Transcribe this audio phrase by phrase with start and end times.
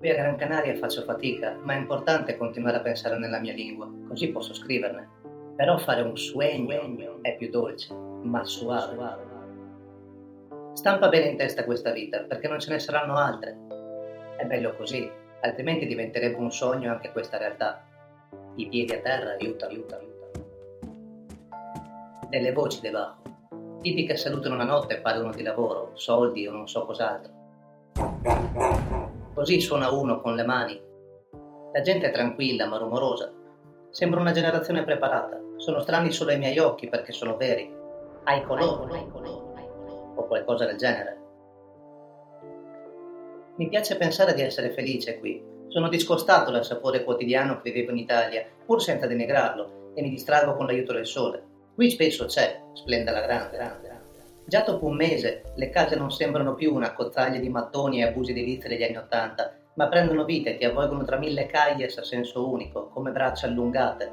[0.00, 3.86] Qui a Gran Canaria faccio fatica, ma è importante continuare a pensare nella mia lingua,
[4.08, 5.06] così posso scriverne.
[5.54, 8.96] Però fare un sueño è più dolce, ma suave.
[10.72, 13.58] Stampa bene in testa questa vita, perché non ce ne saranno altre.
[14.38, 15.06] È bello così,
[15.42, 17.84] altrimenti diventerebbe un sogno anche questa realtà.
[18.54, 20.40] I piedi a terra, aiuta, aiuta, aiuta.
[22.26, 23.20] Delle voci debajo,
[23.82, 27.32] tipiche salutano la notte e parlano di lavoro, soldi o non so cos'altro.
[29.32, 30.80] Così suona uno con le mani.
[31.72, 33.32] La gente è tranquilla ma rumorosa.
[33.90, 35.40] Sembra una generazione preparata.
[35.56, 37.72] Sono strani solo i miei occhi perché sono veri.
[38.24, 38.98] Hai colore.
[40.16, 41.18] O qualcosa del genere.
[43.56, 45.42] Mi piace pensare di essere felice qui.
[45.68, 50.56] Sono discostato dal sapore quotidiano che vivevo in Italia, pur senza denigrarlo, e mi distraggo
[50.56, 51.44] con l'aiuto del sole.
[51.74, 53.89] Qui spesso c'è, splende la grande, grande.
[54.50, 58.32] Già dopo un mese le case non sembrano più una cozzaglia di mattoni e abusi
[58.32, 62.50] edilizi degli anni Ottanta, ma prendono vita e ti avvolgono tra mille caglies a senso
[62.50, 64.10] unico, come braccia allungate.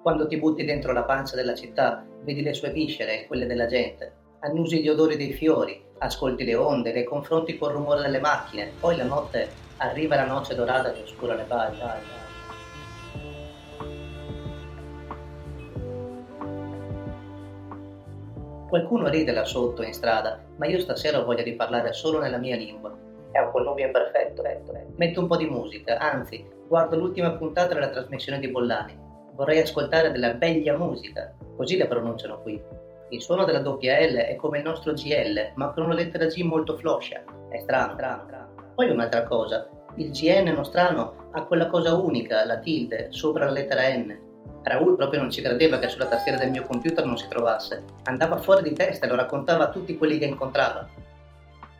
[0.00, 3.66] Quando ti butti dentro la pancia della città, vedi le sue viscere e quelle della
[3.66, 8.72] gente, annusi gli odori dei fiori, ascolti le onde, le confronti col rumore delle macchine,
[8.80, 12.25] poi la notte arriva la noce dorata che oscura le pagine.
[18.68, 22.38] Qualcuno ride là sotto in strada, ma io stasera ho voglia di parlare solo nella
[22.38, 22.92] mia lingua.
[23.30, 24.42] È un connubio perfetto.
[24.96, 28.98] Metto un po' di musica, anzi, guardo l'ultima puntata della trasmissione di Bollani.
[29.34, 32.60] Vorrei ascoltare della bella musica, così la pronunciano qui.
[33.10, 36.42] Il suono della doppia L è come il nostro GL, ma con una lettera G
[36.42, 37.22] molto floscia.
[37.48, 38.72] È strano, strano, strano.
[38.74, 43.88] Poi un'altra cosa, il GN nostrano ha quella cosa unica, la tilde, sopra la lettera
[43.94, 44.18] N.
[44.62, 47.84] Raul proprio non ci credeva che sulla tastiera del mio computer non si trovasse.
[48.04, 50.88] Andava fuori di testa e lo raccontava a tutti quelli che incontrava.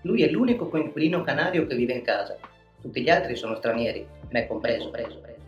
[0.03, 2.37] Lui è l'unico coinquilino canario che vive in casa.
[2.81, 4.91] Tutti gli altri sono stranieri, me compreso.
[4.91, 5.41] Preso, preso.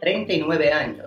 [0.00, 1.02] 39 anni,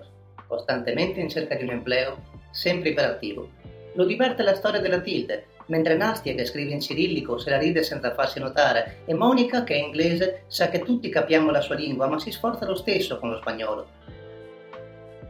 [0.47, 2.17] costantemente in cerca di un empleo,
[2.51, 3.49] sempre iperattivo.
[3.93, 7.83] Lo diverte la storia della tilde, mentre Nastia, che scrive in cirillico, se la ride
[7.83, 12.07] senza farsi notare, e Monica, che è inglese, sa che tutti capiamo la sua lingua,
[12.07, 13.87] ma si sforza lo stesso con lo spagnolo.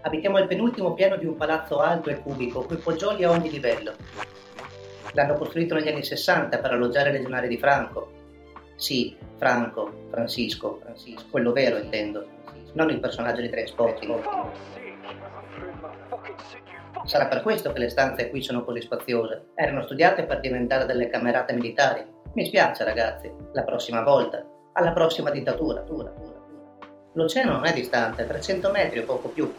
[0.02, 3.94] Abitiamo al penultimo piano di un palazzo alto e cubico, coi poggioli a ogni livello.
[5.12, 8.12] L'hanno costruito negli anni 60 per alloggiare i legionari di Franco.
[8.76, 12.26] Sì, Franco, Francisco, Francisco, quello vero intendo,
[12.74, 14.22] non il personaggio di Trainspotting.
[17.04, 19.48] Sarà per questo che le stanze qui sono così spaziose.
[19.56, 22.06] Erano studiate per diventare delle camerate militari.
[22.34, 25.84] Mi spiace ragazzi, la prossima volta, alla prossima dittatura.
[27.14, 29.52] L'oceano non è distante, 300 metri o poco più,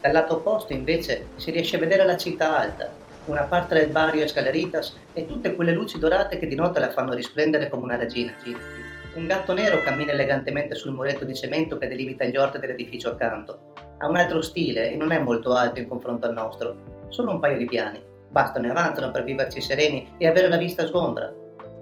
[0.00, 2.90] dal lato opposto invece si riesce a vedere la città alta,
[3.24, 7.14] una parte del barrio Escaleritas e tutte quelle luci dorate che di notte la fanno
[7.14, 8.34] risplendere come una regina.
[9.14, 13.72] Un gatto nero cammina elegantemente sul muretto di cemento che delimita gli orti dell'edificio accanto.
[13.98, 16.76] Ha un altro stile e non è molto alto in confronto al nostro,
[17.08, 18.00] solo un paio di piani.
[18.28, 21.32] Bastano e avanzano per viverci sereni e avere la vista sgombra.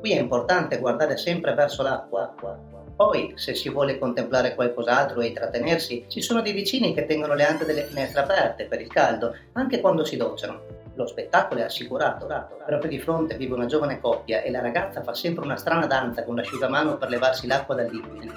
[0.00, 2.75] Qui è importante guardare sempre verso l'acqua, acqua, acqua.
[2.96, 7.44] Poi, se si vuole contemplare qualcos'altro e intrattenersi, ci sono dei vicini che tengono le
[7.44, 10.62] ante delle finestre aperte per il caldo, anche quando si docciano.
[10.94, 12.26] Lo spettacolo è assicurato.
[12.64, 16.24] Proprio di fronte vive una giovane coppia e la ragazza fa sempre una strana danza
[16.24, 18.32] con l'asciugamano per levarsi l'acqua dal liquido.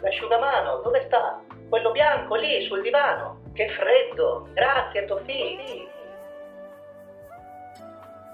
[0.00, 1.40] L'asciugamano, dove sta?
[1.68, 3.40] Quello bianco lì sul divano.
[3.52, 4.46] Che freddo!
[4.52, 5.90] Grazie, Tofì!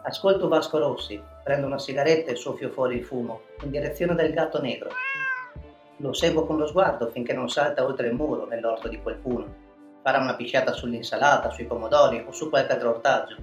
[0.03, 4.61] Ascolto Vasco Rossi, prendo una sigaretta e soffio fuori il fumo, in direzione del gatto
[4.61, 4.91] negro.
[6.01, 9.67] Lo seguo con lo sguardo finché non salta oltre il muro nell'orto di qualcuno.
[10.03, 13.37] Farà una pisciata sull'insalata, sui pomodori o su qualche altro ortaggio.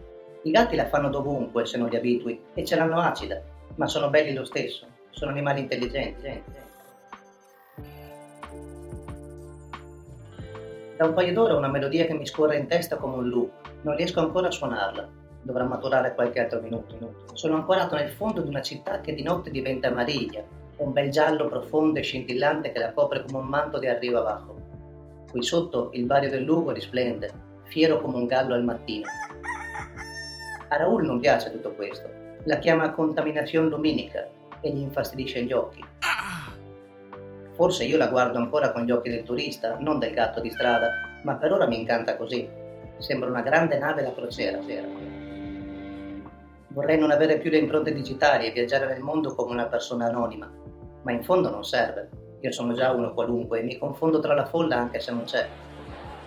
[0.43, 3.41] I gatti la fanno dovunque se non li abitui e ce l'hanno acida,
[3.75, 4.88] ma sono belli lo stesso.
[5.09, 6.43] Sono animali intelligenti.
[10.95, 13.51] Da un paio d'ore una melodia che mi scorre in testa come un loop.
[13.81, 15.09] Non riesco ancora a suonarla.
[15.41, 17.25] Dovrà maturare qualche altro minuto.
[17.34, 20.41] Sono ancorato nel fondo di una città che di notte diventa amariglia,
[20.77, 24.55] un bel giallo profondo e scintillante che la copre come un manto di arrivo abajo.
[25.29, 27.31] Qui sotto il barrio del Lugo risplende,
[27.63, 29.05] fiero come un gallo al mattino.
[30.67, 32.09] A Raul non piace tutto questo,
[32.43, 34.27] la chiama contaminazione luminica
[34.61, 35.83] e gli infastidisce gli occhi.
[37.53, 40.89] Forse io la guardo ancora con gli occhi del turista, non del gatto di strada,
[41.23, 42.47] ma per ora mi incanta così.
[42.97, 44.59] Sembra una grande nave da crociera.
[46.67, 50.51] Vorrei non avere più le impronte digitali e viaggiare nel mondo come una persona anonima,
[51.05, 52.09] ma in fondo non serve.
[52.41, 55.47] Io sono già uno qualunque e mi confondo tra la folla anche se non c'è.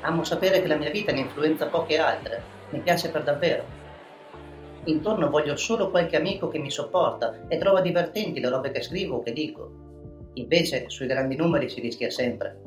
[0.03, 2.41] Amo sapere che la mia vita ne influenza poche altre,
[2.71, 3.65] mi piace per davvero.
[4.85, 9.17] Intorno voglio solo qualche amico che mi sopporta e trova divertenti le robe che scrivo
[9.17, 9.87] o che dico.
[10.35, 12.61] Invece sui grandi numeri si rischia sempre.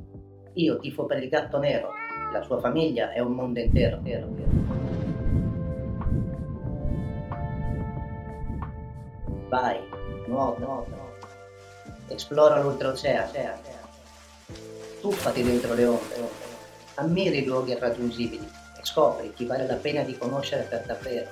[0.56, 1.94] Io tifo per il gatto nero,
[2.34, 3.98] la sua famiglia è un mondo intero.
[3.98, 4.50] intero, intero.
[9.48, 9.80] Vai,
[10.28, 11.11] nuovo, nuovo.
[12.08, 13.32] Esplora l'oltreoceano.
[15.00, 16.30] Tuffati dentro le onde.
[16.96, 18.48] Ammiri i luoghi irraggiungibili
[18.78, 21.30] e scopri chi vale la pena di conoscere per davvero.